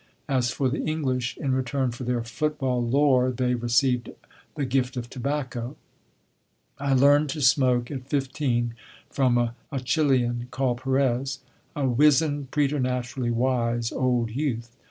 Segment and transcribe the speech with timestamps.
[0.27, 4.09] As for the English, in return for their football lore they received
[4.55, 5.75] the gift of tobacco.
[6.79, 8.73] I learned to smoke at fifteen
[9.11, 11.41] from a Chilian called Perez,
[11.75, 14.75] a wizened, preternaturally wise, old youth.